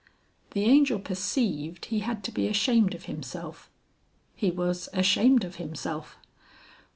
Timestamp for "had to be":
1.99-2.47